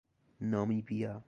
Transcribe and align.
نامیبیا 0.41 1.19